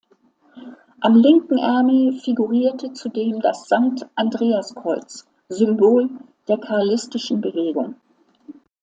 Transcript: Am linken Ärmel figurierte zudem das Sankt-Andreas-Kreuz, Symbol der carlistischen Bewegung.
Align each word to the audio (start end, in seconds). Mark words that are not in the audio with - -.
Am 1.01 1.15
linken 1.15 1.59
Ärmel 1.59 2.17
figurierte 2.21 2.91
zudem 2.91 3.39
das 3.39 3.67
Sankt-Andreas-Kreuz, 3.67 5.27
Symbol 5.47 6.09
der 6.47 6.57
carlistischen 6.57 7.39
Bewegung. 7.39 7.93